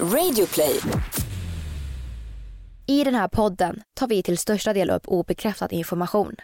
[0.00, 0.80] Radioplay.
[2.86, 6.36] I den här podden tar vi till största del upp obekräftad information.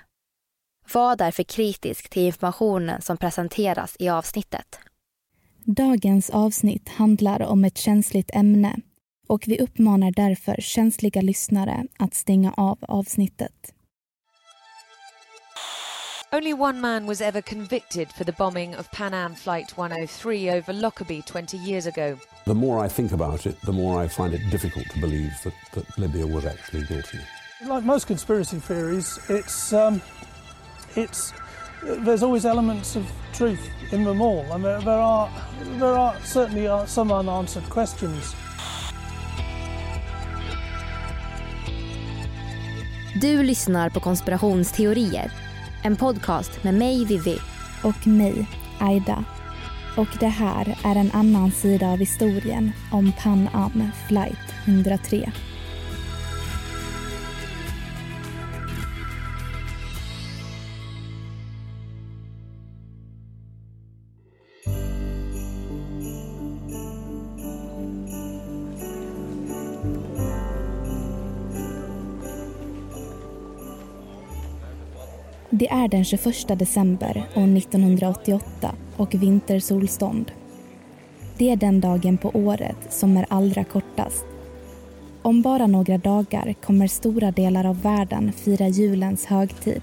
[0.93, 4.79] Var därför kritisk till informationen som presenteras i avsnittet.
[5.65, 8.77] Dagens avsnitt handlar om ett känsligt ämne
[9.29, 13.75] och vi uppmanar därför känsliga lyssnare att stänga av avsnittet.
[16.33, 20.73] Only one man was ever convicted for the bombing of Pan Am Flight 103 over
[20.73, 22.17] Lockerbie 20 years ago.
[22.47, 25.55] The more I think about it, the more I find it difficult to believe that,
[25.73, 27.19] that Libya was actually guilty.
[27.67, 30.01] Like most conspiracy theories, it's um,
[30.95, 31.33] it's
[31.83, 35.29] there's always elements of truth in them all, and there, there are
[35.81, 38.37] there are certainly are some unanswered questions.
[43.21, 45.50] Du lyssnar på konspirationsteorier.
[45.83, 47.39] En podcast med mig, Vivi.
[47.83, 48.47] Och mig,
[48.81, 49.25] Aida.
[49.97, 55.33] Och det här är en annan sida av historien om Pan Am flight 103.
[75.61, 80.33] Det är den 21 december år 1988 och vintersolstånd.
[81.39, 84.25] Det är den dagen på året som är allra kortast.
[85.23, 89.83] Om bara några dagar kommer stora delar av världen fira julens högtid.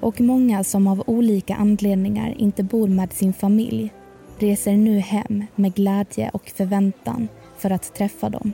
[0.00, 3.92] Och många som av olika anledningar inte bor med sin familj
[4.38, 8.52] reser nu hem med glädje och förväntan för att träffa dem.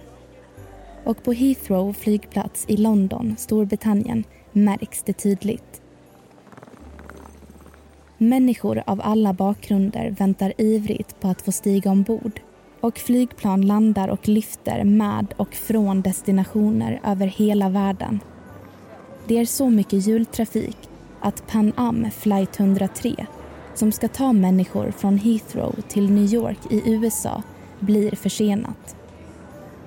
[1.05, 5.84] Och på Heathrow flygplats i London, Storbritannien, märks det tydligt.
[8.29, 12.41] Människor av alla bakgrunder väntar ivrigt på att få stiga ombord
[12.81, 18.21] och flygplan landar och lyfter med och från destinationer över hela världen.
[19.27, 20.77] Det är så mycket jultrafik
[21.21, 23.27] att Pan Am flight 103
[23.75, 27.43] som ska ta människor från Heathrow till New York i USA
[27.81, 28.97] blir försenat.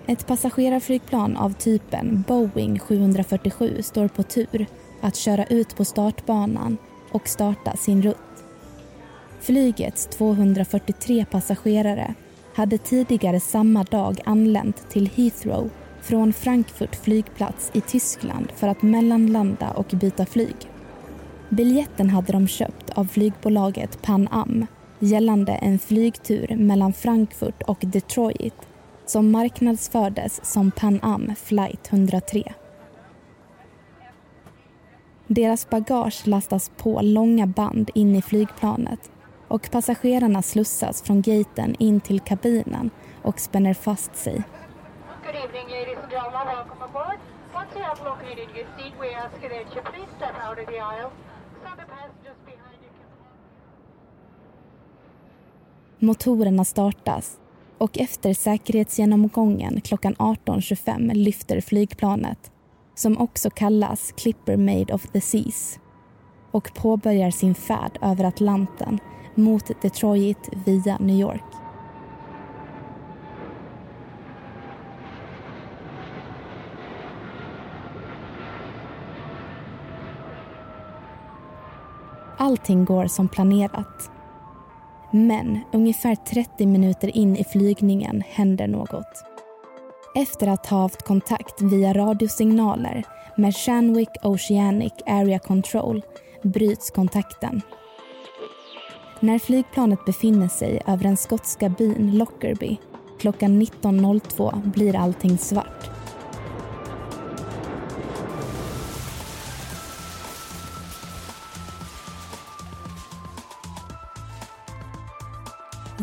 [0.07, 4.65] Ett passagerarflygplan av typen Boeing 747 står på tur
[5.01, 6.77] att köra ut på startbanan
[7.11, 8.26] och starta sin rutt.
[9.47, 12.13] Flygets 243 passagerare
[12.55, 15.69] hade tidigare samma dag anlänt till Heathrow
[16.01, 20.55] från Frankfurt flygplats i Tyskland för att mellanlanda och byta flyg.
[21.49, 24.65] Biljetten hade de köpt av flygbolaget Pan Am
[24.99, 28.67] gällande en flygtur mellan Frankfurt och Detroit
[29.05, 32.53] som marknadsfördes som Pan Am flight 103.
[35.27, 39.11] Deras bagage lastas på långa band in i flygplanet
[39.47, 42.89] och passagerarna slussas från gaten in till kabinen
[43.23, 44.43] och spänner fast sig.
[45.25, 46.47] Good evening, ladies and gentlemen.
[46.47, 47.19] Welcome aboard.
[47.53, 50.79] Once you have located your seat, we ask that you please step out of the
[50.79, 51.11] aisle
[51.63, 53.07] so the passengers behind you can...
[56.07, 57.39] Motorerna startas
[57.77, 62.51] och efter säkerhetsgenomgången klockan 18.25 lyfter flygplanet
[62.95, 65.79] som också kallas Clipper Made of the Seas
[66.51, 68.99] och påbörjar sin färd över Atlanten
[69.37, 71.43] mot Detroit via New York.
[82.39, 84.11] Allting går som planerat.
[85.11, 89.23] Men ungefär 30 minuter in i flygningen händer något.
[90.15, 93.03] Efter att ha haft kontakt via radiosignaler
[93.37, 96.01] med Shanwick Oceanic Area Control
[96.43, 97.61] bryts kontakten.
[99.19, 102.77] När flygplanet befinner sig över den skotska byn Lockerbie
[103.19, 105.89] klockan 19.02 blir allting svart.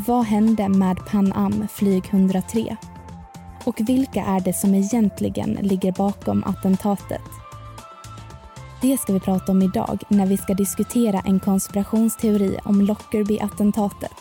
[0.06, 2.76] Vad hände med Pan Am flyg 103?
[3.64, 7.43] Och vilka är det som egentligen ligger bakom attentatet?
[8.84, 14.12] Det ska vi prata om idag när vi ska diskutera en konspirationsteori om Lockerbie-attentatet.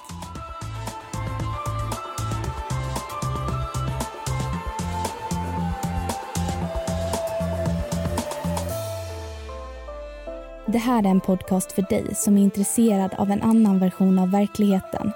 [10.65, 14.31] Det här är en podcast för dig som är intresserad av en annan version av
[14.31, 15.11] verkligheten.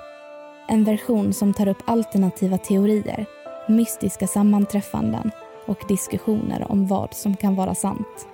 [0.67, 3.25] En version som tar upp alternativa teorier,
[3.67, 5.31] mystiska sammanträffanden
[5.65, 8.27] och diskussioner om vad som kan vara sant.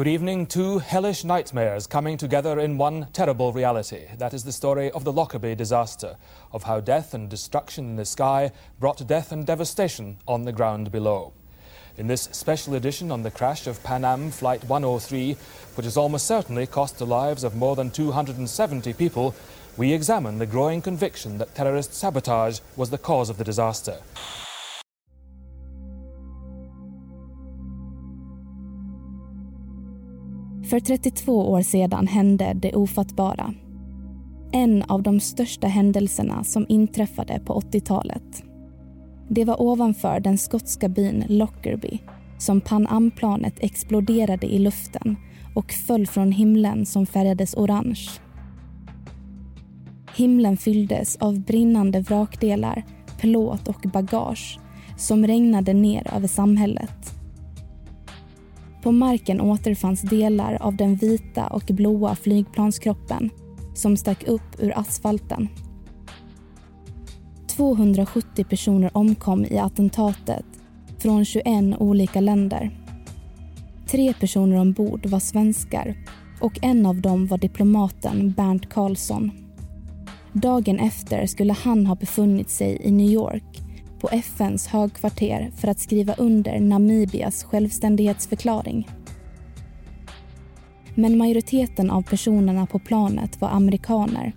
[0.00, 0.46] Good evening.
[0.46, 4.06] Two hellish nightmares coming together in one terrible reality.
[4.16, 6.16] That is the story of the Lockerbie disaster,
[6.52, 10.90] of how death and destruction in the sky brought death and devastation on the ground
[10.90, 11.34] below.
[11.98, 15.36] In this special edition on the crash of Pan Am Flight 103,
[15.74, 19.34] which has almost certainly cost the lives of more than 270 people,
[19.76, 23.98] we examine the growing conviction that terrorist sabotage was the cause of the disaster.
[30.70, 33.54] För 32 år sedan hände det ofattbara.
[34.52, 38.42] En av de största händelserna som inträffade på 80-talet.
[39.28, 41.98] Det var ovanför den skotska byn Lockerbie
[42.38, 45.16] som Pan Am-planet exploderade i luften
[45.54, 48.08] och föll från himlen som färgades orange.
[50.16, 52.84] Himlen fylldes av brinnande vrakdelar,
[53.20, 54.58] plåt och bagage
[54.96, 57.19] som regnade ner över samhället.
[58.82, 63.30] På marken återfanns delar av den vita och blåa flygplanskroppen
[63.74, 65.48] som stack upp ur asfalten.
[67.48, 70.44] 270 personer omkom i attentatet
[70.98, 71.46] från 21
[71.78, 72.70] olika länder.
[73.86, 75.94] Tre personer ombord var svenskar
[76.40, 79.30] och en av dem var diplomaten Bernt Karlsson.
[80.32, 83.60] Dagen efter skulle han ha befunnit sig i New York
[84.00, 88.88] på FNs högkvarter för att skriva under Namibias självständighetsförklaring.
[90.94, 94.32] Men majoriteten av personerna på planet var amerikaner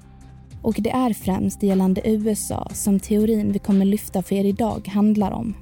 [0.62, 5.32] och det är främst gällande USA som teorin vi kommer lyfta för er idag handlar
[5.32, 5.54] om.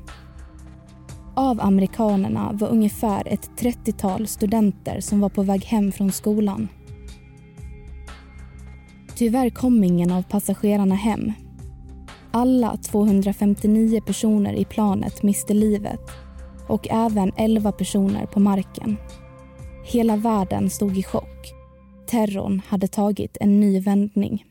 [1.35, 6.67] Av amerikanerna var ungefär ett 30-tal studenter som var på väg hem från skolan.
[9.15, 11.33] Tyvärr kom ingen av passagerarna hem
[12.31, 15.99] alla 259 personer i planet miste livet
[16.67, 18.97] och även 11 personer på marken.
[19.85, 21.53] Hela världen stod i chock.
[22.07, 24.45] Terrorn hade tagit en ny vändning.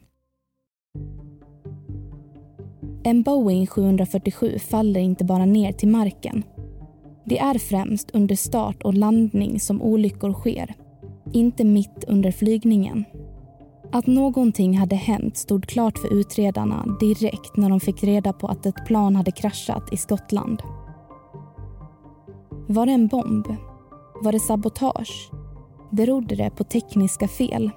[3.03, 6.43] En Boeing 747 faller inte bara ner till marken.
[7.25, 10.75] Det är främst under start och landning som olyckor sker,
[11.33, 13.05] inte mitt under flygningen.
[13.93, 18.67] Att någonting hade hänt stod klart för utredarna direkt när de fick reda på att
[18.67, 20.63] ett plan hade kraschat i Skottland.
[22.69, 23.47] Var det en bomb?
[24.23, 25.31] Var det sabotage?
[25.91, 27.71] Berodde det på tekniska fel?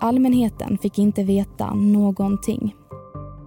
[0.00, 2.74] Allmänheten fick inte veta någonting.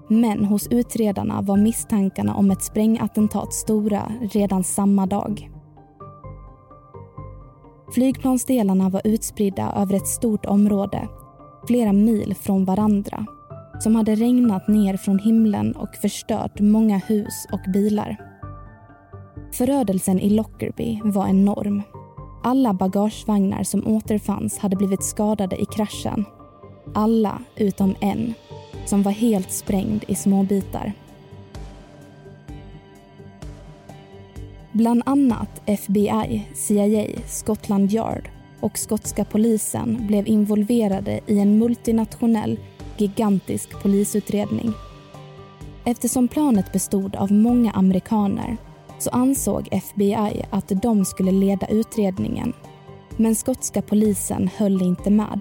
[0.07, 5.49] Men hos utredarna var misstankarna om ett sprängattentat stora redan samma dag.
[7.93, 11.07] Flygplansdelarna var utspridda över ett stort område
[11.67, 13.25] flera mil från varandra
[13.79, 18.17] som hade regnat ner från himlen och förstört många hus och bilar.
[19.53, 21.81] Förödelsen i Lockerbie var enorm.
[22.43, 26.25] Alla bagagevagnar som återfanns hade blivit skadade i kraschen.
[26.93, 28.33] Alla utom en,
[28.85, 30.93] som var helt sprängd i små bitar.
[34.71, 42.59] Bland annat FBI, CIA, Scotland Yard och skotska polisen blev involverade i en multinationell,
[42.97, 44.73] gigantisk polisutredning.
[45.85, 48.57] Eftersom planet bestod av många amerikaner
[48.99, 52.53] så ansåg FBI att de skulle leda utredningen.
[53.17, 55.39] Men skotska polisen höll inte med.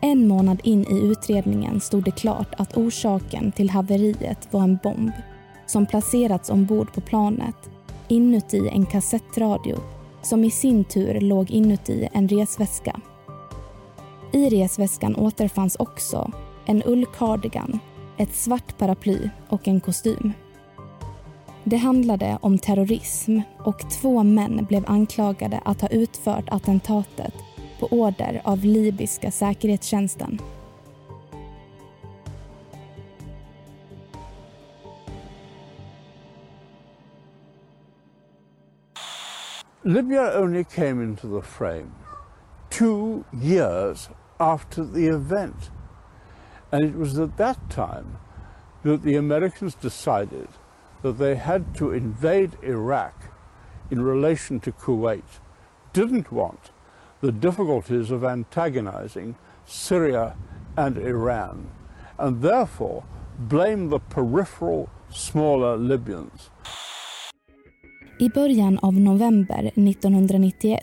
[0.00, 5.12] En månad in i utredningen stod det klart att orsaken till haveriet var en bomb
[5.66, 7.56] som placerats ombord på planet
[8.08, 9.76] inuti en kassettradio
[10.22, 13.00] som i sin tur låg inuti en resväska.
[14.32, 16.32] I resväskan återfanns också
[16.66, 17.78] en ullcardigan,
[18.16, 20.32] ett svart paraply och en kostym.
[21.64, 27.34] Det handlade om terrorism och två män blev anklagade att ha utfört attentatet
[27.80, 30.38] på order av libyska säkerhetstjänsten.
[39.84, 41.94] Libya only came into the frame
[42.68, 44.08] two years
[44.40, 45.70] after the event.
[46.72, 48.18] And it was at that time
[48.82, 50.48] that the Americans decided
[51.02, 53.30] that they had to invade Iraq
[53.88, 55.38] in relation to Kuwait,
[55.92, 56.72] didn't want
[57.20, 60.36] the difficulties of antagonizing Syria
[60.76, 61.70] and Iran,
[62.18, 63.04] and therefore
[63.38, 66.50] blamed the peripheral smaller Libyans.
[68.20, 70.80] I början av november 1991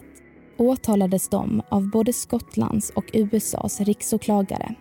[0.57, 4.75] åtalades de av både Skottlands och USAs riksåklagare.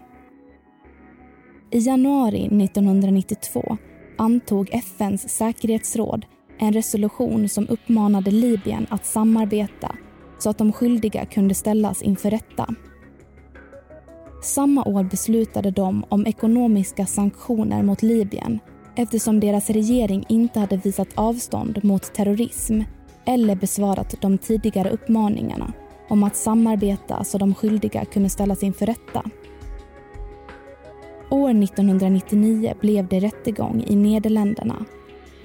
[1.70, 3.76] I januari 1992
[4.18, 6.26] antog FNs säkerhetsråd
[6.58, 9.96] en resolution som uppmanade Libyen att samarbeta
[10.38, 12.74] så att de skyldiga kunde ställas inför rätta.
[14.42, 18.58] Samma år beslutade de om ekonomiska sanktioner mot Libyen
[18.96, 22.80] eftersom deras regering inte hade visat avstånd mot terrorism
[23.24, 25.72] eller besvarat de tidigare uppmaningarna
[26.08, 29.22] om att samarbeta så de skyldiga kunde ställas inför rätta.
[31.30, 34.84] År 1999 blev det rättegång i Nederländerna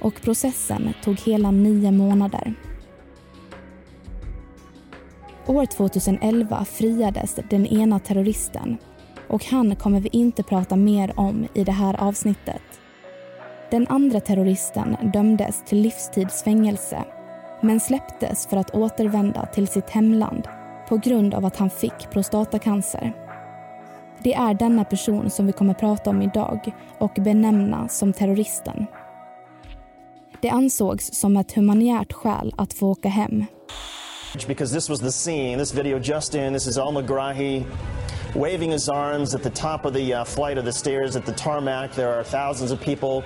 [0.01, 2.53] och processen tog hela nio månader.
[5.47, 8.77] År 2011 friades den ena terroristen
[9.27, 12.78] och han kommer vi inte prata mer om i det här avsnittet.
[13.71, 17.03] Den andra terroristen dömdes till livstidsfängelse
[17.61, 20.47] men släpptes för att återvända till sitt hemland
[20.87, 23.13] på grund av att han fick prostatacancer.
[24.23, 28.85] Det är denna person som vi kommer prata om idag och benämna som terroristen.
[30.41, 33.45] Det ansågs som ett humanitärt skäl att få åka hem.
[34.47, 37.65] Because this was the scene, this video just in, this is Al Megrahi
[38.35, 41.31] waving his arms at the top of the uh, flight of the stairs at the
[41.33, 41.93] tarmac.
[41.93, 43.23] There are thousands of people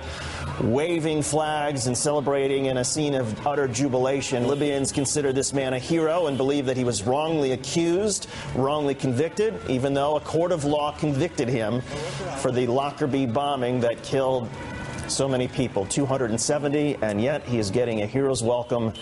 [0.60, 4.46] waving flags and celebrating in a scene of utter jubilation.
[4.46, 9.54] Libyans consider this man a hero and believe that he was wrongly accused, wrongly convicted,
[9.68, 11.80] even though a court of law convicted him
[12.38, 14.48] for the Lockerbie bombing that killed
[15.08, 18.92] so many people 270, and yet he is getting a hero's welcome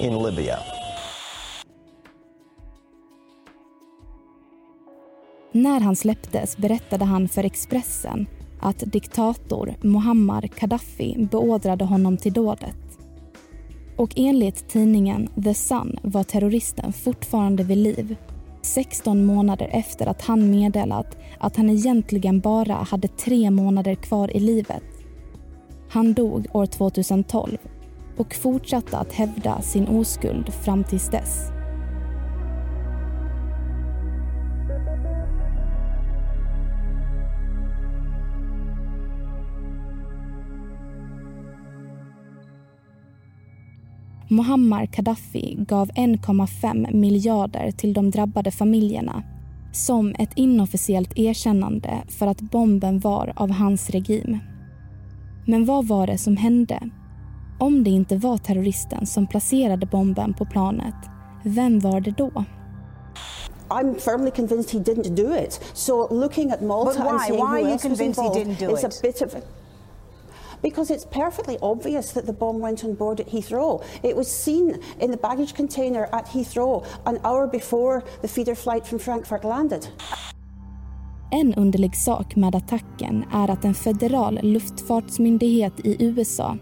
[0.00, 0.77] in Libya.
[5.58, 8.26] När han släpptes berättade han för Expressen
[8.60, 12.98] att diktator Muammar Gaddafi beordrade honom till dådet.
[13.96, 18.16] Och enligt tidningen The Sun var terroristen fortfarande vid liv
[18.62, 24.40] 16 månader efter att han meddelat att han egentligen bara hade tre månader kvar i
[24.40, 24.84] livet.
[25.90, 27.58] Han dog år 2012
[28.16, 31.57] och fortsatte att hävda sin oskuld fram tills dess.
[44.30, 49.22] Muammar Gaddafi gav 1,5 miljarder till de drabbade familjerna
[49.72, 54.38] som ett inofficiellt erkännande för att bomben var av hans regim.
[55.46, 56.90] Men vad var det som hände?
[57.60, 60.94] Om det inte var terroristen som placerade bomben på planet,
[61.44, 62.44] vem var det då?
[63.68, 65.60] I'm firmly convinced he didn't do it.
[65.74, 67.10] So looking at Malta But why?
[67.10, 68.88] and saying Why who are you else was convinced he involved didn't do is a
[68.88, 69.00] it?
[69.02, 69.40] bit of a
[70.62, 73.84] because it's perfectly obvious that the bomb went on board at Heathrow.
[74.02, 78.86] It was seen in the baggage container at Heathrow an hour before the feeder flight
[78.86, 79.88] from Frankfurt landed.
[81.30, 86.56] En underlig sak med attacken är att en federal luftfartsmyndighet i USA,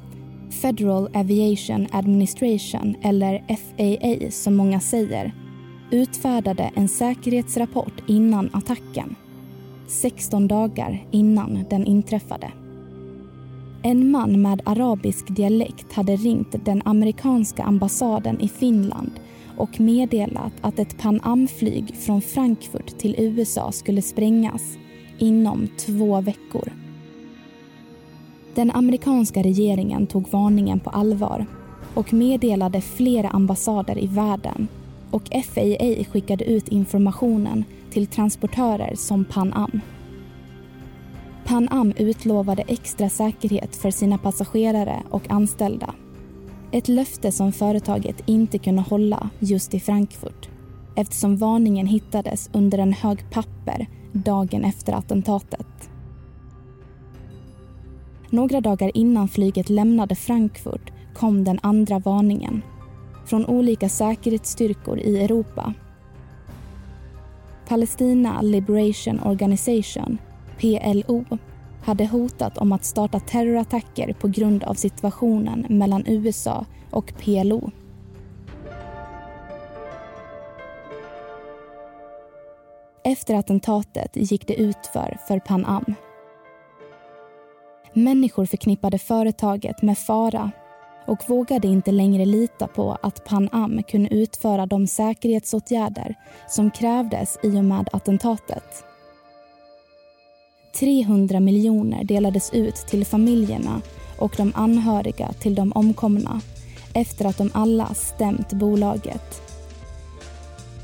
[0.62, 5.34] Federal Aviation Administration eller FAA som många säger,
[5.90, 9.16] utfärdade en säkerhetsrapport innan attacken.
[9.86, 12.52] 16 dagar innan den inträffade.
[13.86, 19.10] En man med arabisk dialekt hade ringt den amerikanska ambassaden i Finland
[19.56, 24.62] och meddelat att ett Pan Am-flyg från Frankfurt till USA skulle sprängas
[25.18, 26.72] inom två veckor.
[28.54, 31.46] Den amerikanska regeringen tog varningen på allvar
[31.94, 34.68] och meddelade flera ambassader i världen
[35.10, 39.80] och FAA skickade ut informationen till transportörer som Pan Am.
[41.46, 45.94] Pan Am utlovade extra säkerhet för sina passagerare och anställda.
[46.72, 50.48] Ett löfte som företaget inte kunde hålla just i Frankfurt
[50.96, 55.90] eftersom varningen hittades under en hög papper dagen efter attentatet.
[58.30, 62.62] Några dagar innan flyget lämnade Frankfurt kom den andra varningen
[63.26, 65.74] från olika säkerhetsstyrkor i Europa.
[67.68, 70.18] Palestina Liberation Organization,
[70.58, 71.24] PLO,
[71.84, 77.70] hade hotat om att starta terrorattacker på grund av situationen mellan USA och PLO.
[83.04, 85.94] Efter attentatet gick det utför för Pan Am.
[87.92, 90.50] Människor förknippade företaget med fara
[91.06, 96.14] och vågade inte längre lita på att Pan Am kunde utföra de säkerhetsåtgärder
[96.48, 98.85] som krävdes i och med attentatet.
[100.78, 103.80] 300 miljoner delades ut till familjerna
[104.18, 106.40] och de anhöriga till de omkomna
[106.92, 109.42] efter att de alla stämt bolaget.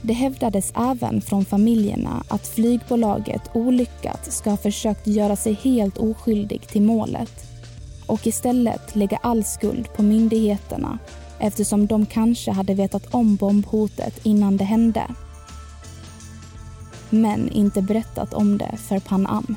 [0.03, 6.69] Det hävdades även från familjerna att flygbolaget olyckat ska ha försökt göra sig helt oskyldig
[6.69, 7.33] till målet
[8.07, 10.99] och istället lägga all skuld på myndigheterna
[11.39, 15.03] eftersom de kanske hade vetat om bombhotet innan det hände.
[17.11, 19.57] Men inte berättat om det för Pan Am.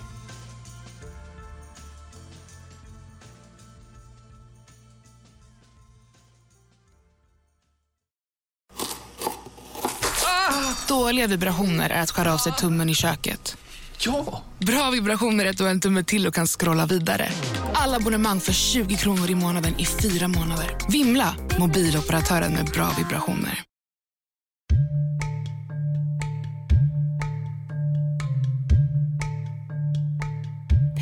[11.26, 13.58] Dåliga vibrationer är att skära av sig tummen i köket.
[14.06, 14.44] Ja!
[14.60, 17.30] Bra vibrationer är att du har en tumme till och kan scrolla vidare.
[17.74, 20.78] Alla abonnemang för 20 kronor i månaden i fyra månader.
[20.92, 21.36] Vimla!
[21.60, 23.64] Mobiloperatören med bra vibrationer.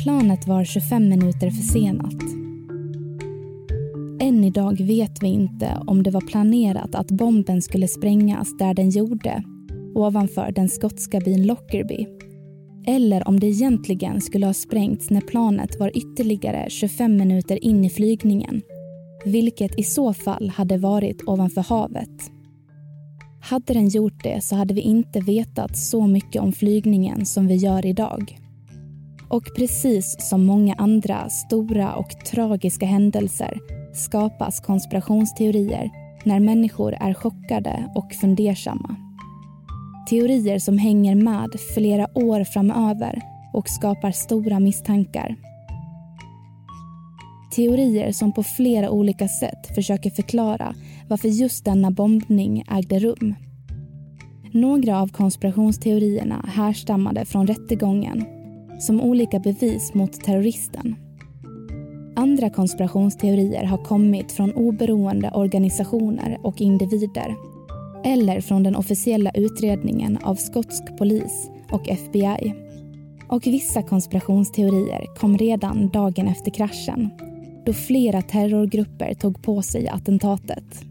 [0.02, 2.22] Planet var 25 minuter försenat.
[4.20, 8.90] Än idag vet vi inte om det var planerat att bomben skulle sprängas där den
[8.90, 9.44] gjorde,
[9.94, 12.06] ovanför den skotska byn Lockerbie.
[12.86, 17.90] Eller om det egentligen skulle ha sprängts när planet var ytterligare 25 minuter in i
[17.90, 18.62] flygningen.
[19.24, 22.30] Vilket i så fall hade varit ovanför havet.
[23.40, 27.54] Hade den gjort det så hade vi inte vetat så mycket om flygningen som vi
[27.54, 28.38] gör idag.
[29.28, 33.58] Och precis som många andra stora och tragiska händelser
[33.94, 35.90] skapas konspirationsteorier
[36.24, 39.03] när människor är chockade och fundersamma.
[40.10, 45.36] Teorier som hänger med flera år framöver och skapar stora misstankar.
[47.56, 50.74] Teorier som på flera olika sätt försöker förklara
[51.08, 53.34] varför just denna bombning ägde rum.
[54.52, 58.24] Några av konspirationsteorierna härstammade från rättegången
[58.80, 60.96] som olika bevis mot terroristen.
[62.16, 67.34] Andra konspirationsteorier har kommit från oberoende organisationer och individer
[68.04, 72.54] eller från den officiella utredningen av skotsk polis och FBI.
[73.28, 77.10] Och vissa konspirationsteorier kom redan dagen efter kraschen
[77.64, 80.84] då flera terrorgrupper tog på sig attentatet.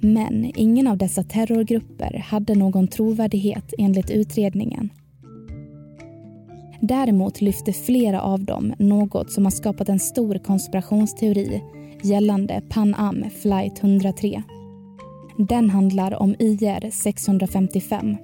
[0.00, 4.88] Men ingen av dessa terrorgrupper hade någon trovärdighet enligt utredningen.
[6.80, 11.62] Däremot lyfte flera av dem något som har skapat en stor konspirationsteori
[12.02, 14.42] gällande Pan Am flight 103.
[15.38, 18.16] Den handlar om IR 655.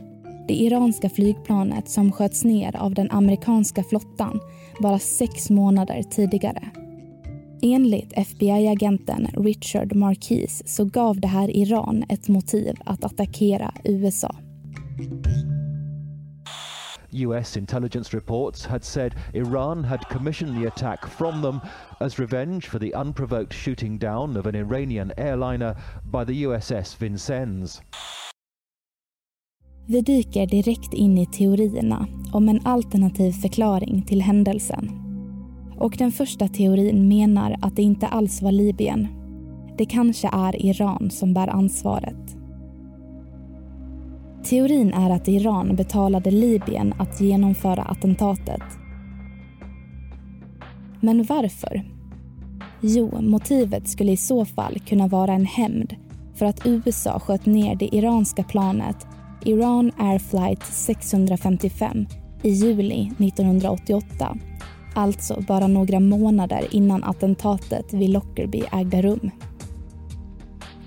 [0.48, 4.40] Det iranska flygplanet som sköts ner av den amerikanska flottan
[4.80, 6.68] bara sex månader tidigare.
[7.62, 14.34] Enligt FBI-agenten Richard Marquis så gav det här Iran ett motiv att attackera USA.
[17.14, 21.60] US intelligence reports had said Iran had commissioned the attack from them
[22.00, 27.82] as revenge for the unprovoked shooting down of an Iranian airliner by the USS Vincennes.
[29.86, 34.90] Vi dyker direkt in i teorierna om en alternativ förklaring till händelsen.
[35.78, 39.08] Och den första teorin menar att det inte alls var Libyen.
[39.78, 42.43] Det kanske är Iran som bär ansvaret.
[44.44, 48.62] Teorin är att Iran betalade Libyen att genomföra attentatet.
[51.00, 51.82] Men varför?
[52.80, 55.94] Jo, motivet skulle i så fall kunna vara en hämnd
[56.34, 59.06] för att USA sköt ner det iranska planet
[59.44, 62.06] Iran Air Flight 655
[62.42, 64.36] i juli 1988.
[64.94, 69.30] Alltså bara några månader innan attentatet vid Lockerbie ägde rum.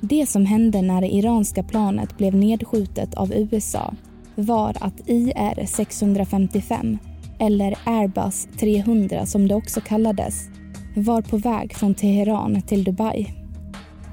[0.02, 3.94] Det som hände när det iranska planet blev nedskjutet av USA
[4.36, 6.98] var att IR 655,
[7.40, 10.50] eller Airbus 300 som det också kallades,
[10.96, 13.34] var på väg från Teheran till Dubai.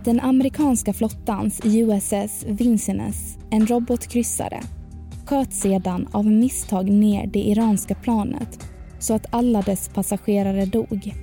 [0.05, 4.61] Den amerikanska flottans USS Vincennes, en robotkryssare,
[5.27, 8.59] sköt sedan av misstag ner det iranska planet
[8.99, 11.14] så att alla dess passagerare dog.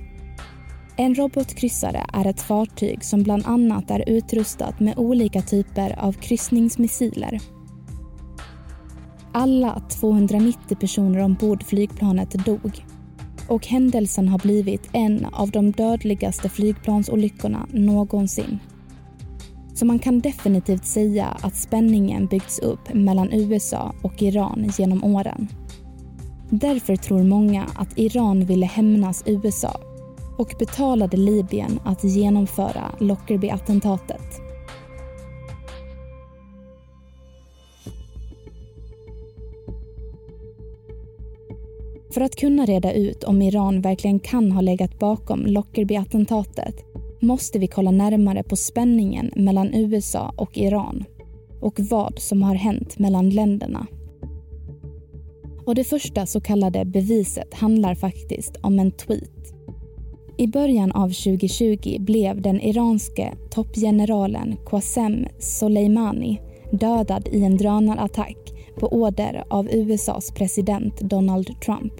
[0.96, 7.40] En robotkryssare är ett fartyg som bland annat är utrustat med olika typer av kryssningsmissiler.
[9.32, 12.84] Alla 290 personer ombord flygplanet dog
[13.48, 18.58] och händelsen har blivit en av de dödligaste flygplansolyckorna någonsin.
[19.74, 25.48] Så man kan definitivt säga att spänningen byggts upp mellan USA och Iran genom åren.
[26.50, 29.91] Därför tror många att Iran ville hämnas USA
[30.38, 34.40] och betalade Libyen att genomföra Lockerbie-attentatet.
[42.14, 46.84] För att kunna reda ut om Iran verkligen kan ha legat bakom Lockerbie-attentatet
[47.20, 51.04] måste vi kolla närmare på spänningen mellan USA och Iran
[51.60, 53.86] och vad som har hänt mellan länderna.
[55.66, 59.41] Och det första så kallade beviset handlar faktiskt om en tweet
[60.42, 66.40] i början av 2020 blev den iranske toppgeneralen Qasem Soleimani
[66.72, 68.36] dödad i en drönarattack
[68.78, 71.92] på order av USAs president Donald Trump.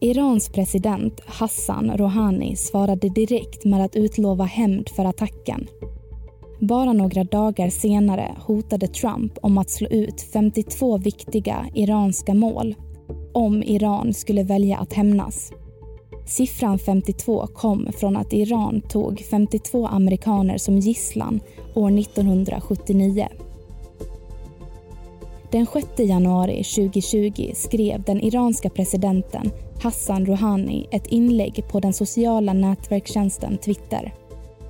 [0.00, 5.66] Irans president Hassan Rouhani svarade direkt med att utlova hämnd för attacken.
[6.60, 12.74] Bara några dagar senare hotade Trump om att slå ut 52 viktiga iranska mål
[13.34, 15.52] om Iran skulle välja att hämnas.
[16.26, 21.40] Siffran 52 kom från att Iran tog 52 amerikaner som gisslan
[21.74, 23.28] år 1979.
[25.50, 29.50] Den 6 januari 2020 skrev den iranska presidenten
[29.82, 34.14] Hassan Rouhani ett inlägg på den sociala nätverkstjänsten Twitter.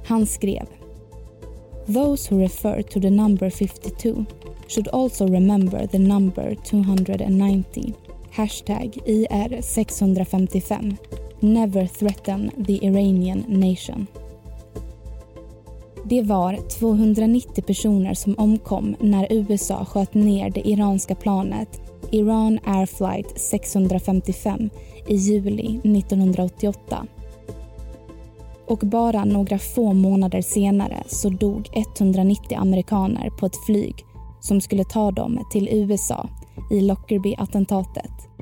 [0.07, 0.67] Han skrev
[1.87, 4.25] Those who refer to the number 52
[4.69, 7.93] should also remember the number 290.
[8.31, 10.97] Hashtag IR655.
[11.41, 14.07] Never threaten the Iranian nation.
[16.05, 22.87] Det var 290 personer som omkom när USA sköt ner det iranska planet Iran Air
[22.87, 24.71] Flight 655
[25.07, 27.07] i juli 1988.
[28.67, 33.95] Och bara några få månader senare så dog 190 amerikaner på ett flyg
[34.41, 36.29] som skulle ta dem till USA
[36.71, 38.36] i Lockerbie-attentatet.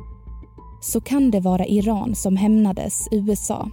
[0.85, 3.71] Så kan det vara Iran som hämnades USA.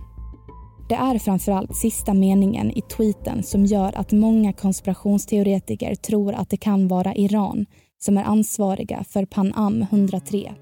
[0.90, 6.58] Det är framförallt sista meningen i tweeten som gör att många konspirationsteoretiker tror att det
[6.58, 7.66] kan vara Iran
[8.00, 10.54] som är ansvariga för Pan Am 103.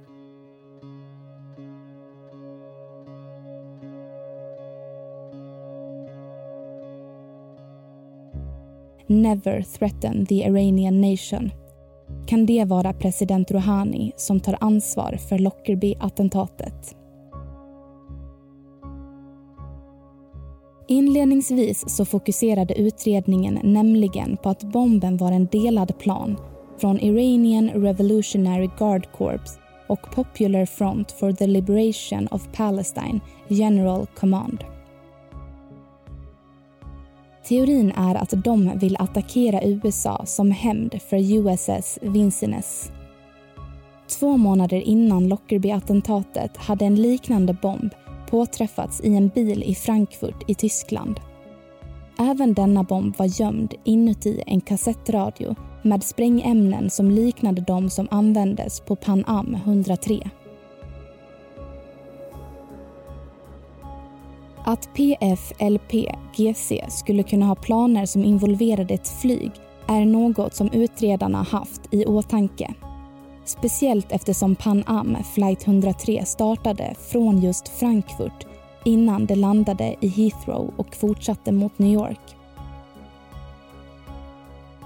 [9.08, 11.52] Never threaten the Iranian nation.
[12.28, 16.96] Kan det vara president Rouhani som tar ansvar för Lockerbie-attentatet?
[20.88, 26.38] Inledningsvis så fokuserade utredningen nämligen på att bomben var en delad plan
[26.78, 34.64] från Iranian Revolutionary Guard Corps och Popular Front for the Liberation of Palestine General Command.
[37.50, 42.92] Teorin är att de vill attackera USA som hämnd för USS Vincennes.
[44.20, 47.94] Två månader innan Lockerbie-attentatet hade en liknande bomb
[48.30, 51.20] påträffats i en bil i Frankfurt i Tyskland.
[52.20, 58.80] Även denna bomb var gömd inuti en kassettradio med sprängämnen som liknade de som användes
[58.80, 60.30] på Pan Am 103.
[64.70, 69.52] Att PFLP-GC skulle kunna ha planer som involverade ett flyg
[69.88, 72.74] är något som utredarna haft i åtanke.
[73.46, 78.48] Speciellt eftersom Pan Am flight 103 startade från just Frankfurt
[78.86, 82.36] innan det landade i Heathrow och fortsatte mot New York.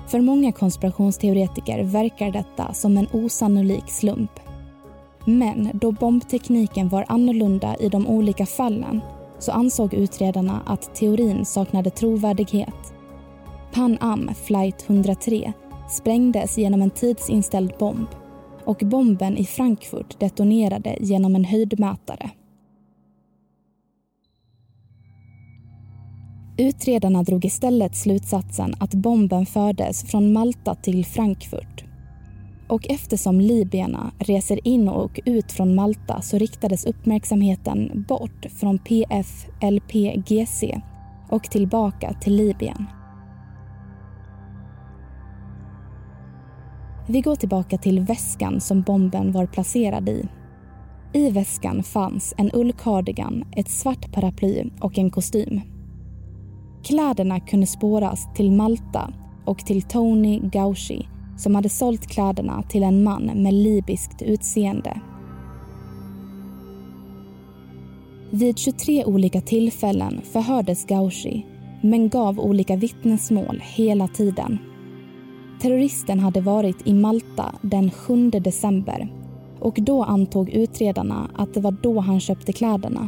[0.08, 4.40] För många konspirationsteoretiker verkar detta som en osannolik slump.
[5.26, 9.02] Men då bombtekniken var annorlunda i de olika fallen
[9.44, 12.94] så ansåg utredarna att teorin saknade trovärdighet.
[13.74, 15.54] Pan Am flight 103
[15.90, 18.08] sprängdes genom en tidsinställd bomb
[18.66, 22.30] och bomben i Frankfurt detonerade genom en höjdmätare.
[26.58, 31.93] Utredarna drog istället slutsatsen att bomben fördes från Malta till Frankfurt.
[32.74, 40.64] Och eftersom libyerna reser in och ut från Malta så riktades uppmärksamheten bort från PFLPGC
[41.30, 42.86] och tillbaka till Libyen.
[47.08, 50.28] Vi går tillbaka till väskan som bomben var placerad i.
[51.14, 55.62] I väskan fanns en ullcardigan, ett svart paraply och en kostym.
[56.84, 59.14] Kläderna kunde spåras till Malta
[59.46, 65.02] och till Tony Gauchi som hade sålt kläderna till en man med libyskt utseende.
[68.32, 71.46] Vid 23 olika tillfällen förhördes Gauchi
[71.82, 74.58] men gav olika vittnesmål hela tiden.
[75.62, 79.14] Terroristen hade varit i Malta den 7 december
[79.60, 83.08] och då antog utredarna att det var då han köpte kläderna.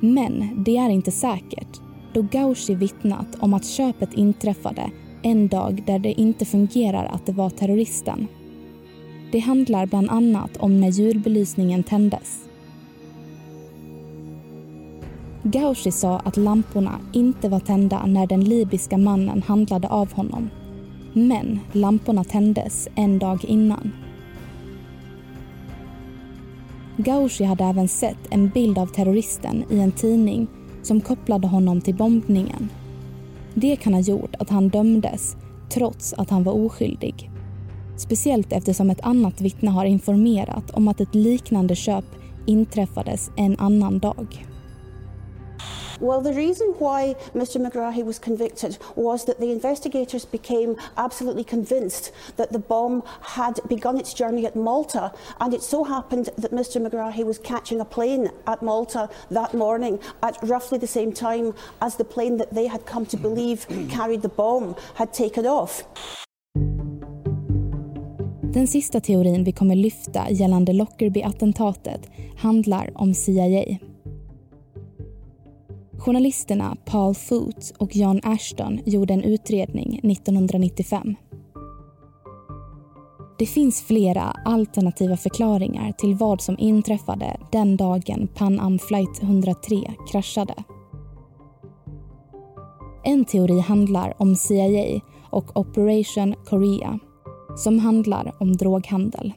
[0.00, 1.80] Men det är inte säkert
[2.14, 4.90] då Gauchi vittnat om att köpet inträffade
[5.24, 8.26] en dag där det inte fungerar att det var terroristen.
[9.32, 12.44] Det handlar bland annat om när julbelysningen tändes.
[15.42, 20.50] Gauchi sa att lamporna inte var tända när den libyska mannen handlade av honom.
[21.12, 23.92] Men lamporna tändes en dag innan.
[26.96, 30.46] Gauchi hade även sett en bild av terroristen i en tidning
[30.82, 32.68] som kopplade honom till bombningen.
[33.54, 35.36] Det kan ha gjort att han dömdes
[35.70, 37.30] trots att han var oskyldig.
[37.96, 42.04] Speciellt eftersom ett annat vittne har informerat om att ett liknande köp
[42.46, 44.46] inträffades en annan dag.
[46.00, 52.12] Well, the reason why Mr McGrahy was convicted was that the investigators became absolutely convinced
[52.36, 56.84] that the bomb had begun its journey at Malta, and it so happened that Mr
[56.84, 61.96] McGrahy was catching a plane at Malta that morning at roughly the same time as
[61.96, 65.84] the plane that they had come to believe carried the bomb had taken off.
[68.54, 72.00] Den sista teorin vi kommer lyfta gällande Lockerbie-attentatet
[72.36, 73.78] handlar om CIA.
[76.04, 81.16] Journalisterna Paul Foot och John Ashton gjorde en utredning 1995.
[83.38, 89.76] Det finns flera alternativa förklaringar till vad som inträffade den dagen Pan Am Flight 103
[90.12, 90.54] kraschade.
[93.04, 96.98] En teori handlar om CIA och Operation Korea
[97.56, 99.32] som handlar om droghandel.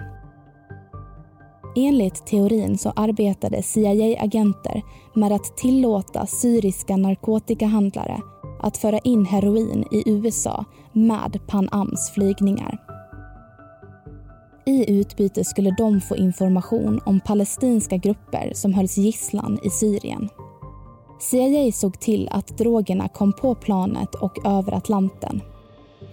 [1.80, 4.82] Enligt teorin så arbetade CIA-agenter
[5.13, 8.22] med att tillåta syriska narkotikahandlare
[8.60, 12.78] att föra in heroin i USA med Pan Ams flygningar.
[14.66, 20.30] I utbyte skulle de få information om palestinska grupper som hölls gisslan i Syrien.
[21.20, 25.42] CIA såg till att drogerna kom på planet och över Atlanten.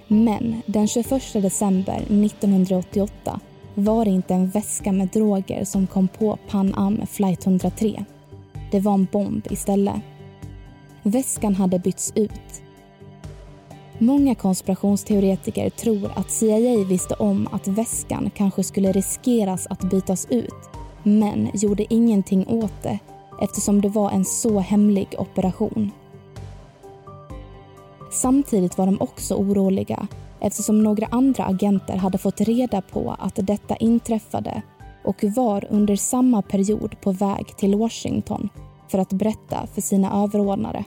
[0.09, 3.41] Men den 21 december 1988
[3.75, 8.05] var det inte en väska med droger som kom på Pan Am flight 103.
[8.71, 10.03] Det var en bomb istället.
[11.03, 12.63] Väskan hade bytts ut.
[13.99, 20.71] Många konspirationsteoretiker tror att CIA visste om att väskan kanske skulle riskeras att bytas ut
[21.03, 22.99] men gjorde ingenting åt det
[23.41, 25.91] eftersom det var en så hemlig operation.
[28.13, 30.09] Samtidigt var de också oroliga
[30.45, 34.63] eftersom några andra agenter hade fått reda på att detta inträffade
[35.05, 38.49] och var under samma period på väg till Washington
[38.89, 40.85] för att berätta för sina överordnade.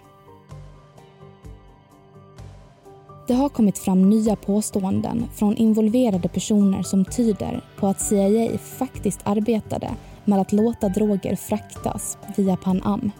[3.27, 9.19] Det har kommit fram nya påståenden från involverade personer som tyder på att CIA faktiskt
[9.23, 9.89] arbetade
[10.25, 13.11] med att låta droger fraktas via Pan Am.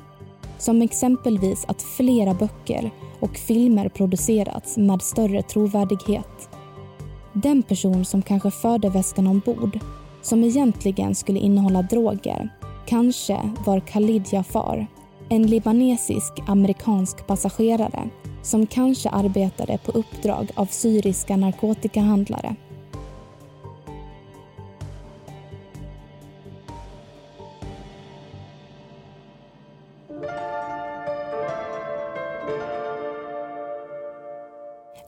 [0.57, 6.49] Som exempelvis att flera böcker och filmer producerats med större trovärdighet.
[7.33, 9.79] Den person som kanske förde väskan ombord,
[10.21, 12.49] som egentligen skulle innehålla droger,
[12.87, 14.87] kanske var Khalid Jafar,
[15.29, 18.09] en libanesisk-amerikansk passagerare
[18.41, 22.55] som kanske arbetade på uppdrag av syriska narkotikahandlare.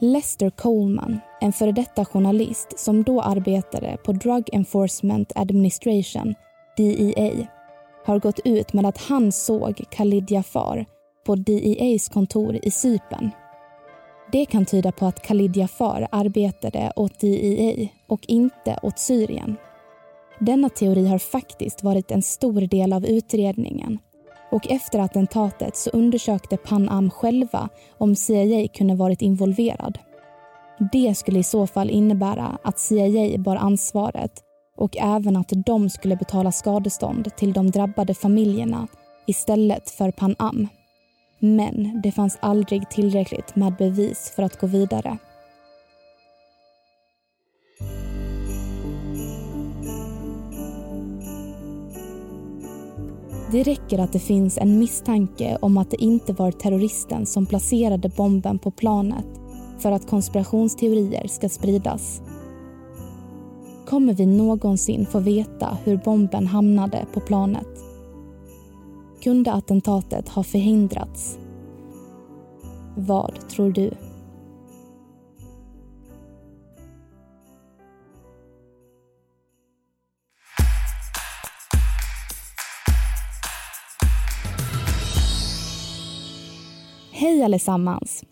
[0.01, 6.35] Lester Coleman, en före detta journalist som då arbetade på Drug Enforcement Administration,
[6.77, 7.47] DEA,
[8.05, 10.85] har gått ut med att han såg Khalid Jafar
[11.25, 13.31] på DEAs kontor i Sypen.
[14.31, 19.55] Det kan tyda på att Khalid Jafar arbetade åt DEA och inte åt Syrien.
[20.39, 23.99] Denna teori har faktiskt varit en stor del av utredningen
[24.51, 29.99] och efter attentatet så undersökte Pan Am själva om CIA kunde varit involverad.
[30.91, 34.31] Det skulle i så fall innebära att CIA bar ansvaret
[34.77, 38.87] och även att de skulle betala skadestånd till de drabbade familjerna
[39.27, 40.67] istället för Pan Am.
[41.39, 45.17] Men det fanns aldrig tillräckligt med bevis för att gå vidare.
[53.51, 58.09] Det räcker att det finns en misstanke om att det inte var terroristen som placerade
[58.09, 59.25] bomben på planet
[59.79, 62.21] för att konspirationsteorier ska spridas.
[63.85, 67.67] Kommer vi någonsin få veta hur bomben hamnade på planet?
[69.23, 71.39] Kunde attentatet ha förhindrats?
[72.95, 73.91] Vad tror du?
[87.39, 88.23] Hej allesammans!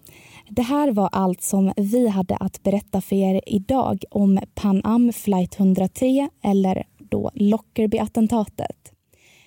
[0.49, 5.13] Det här var allt som vi hade att berätta för er idag om Pan Am
[5.13, 8.91] flight 103 eller då Lockerbie-attentatet.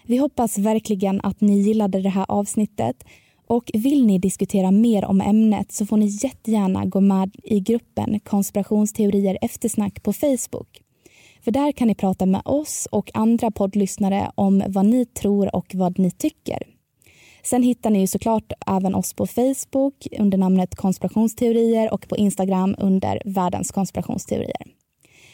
[0.07, 3.05] Vi hoppas verkligen att ni gillade det här avsnittet
[3.47, 8.21] och vill ni diskutera mer om ämnet så får ni jättegärna gå med i gruppen
[8.21, 10.83] konspirationsteorier eftersnack på Facebook.
[11.41, 15.75] För där kan ni prata med oss och andra poddlyssnare om vad ni tror och
[15.75, 16.80] vad ni tycker.
[17.43, 22.75] Sen hittar ni ju såklart även oss på Facebook under namnet konspirationsteorier och på Instagram
[22.79, 24.67] under världens konspirationsteorier.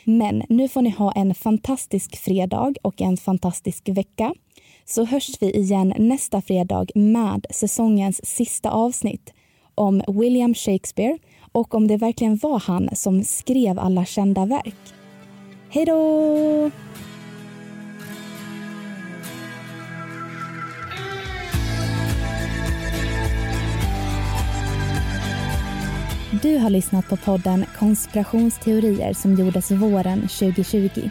[0.05, 4.35] Men nu får ni ha en fantastisk fredag och en fantastisk vecka.
[4.85, 9.33] Så hörs vi igen nästa fredag med säsongens sista avsnitt
[9.75, 11.19] om William Shakespeare
[11.53, 14.95] och om det verkligen var han som skrev alla kända verk.
[15.71, 16.71] Hej då!
[26.43, 31.11] Du har lyssnat på podden Konspirationsteorier som gjordes våren 2020.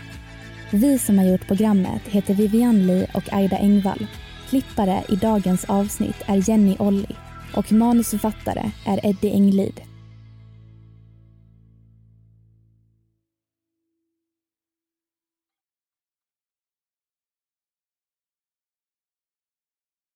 [0.71, 4.07] Vi som har gjort programmet heter Vivian Lee och Aida Engvall.
[4.49, 7.15] Klippare i dagens avsnitt är Jenny Olli
[7.55, 9.81] och manusförfattare är Eddie Englid.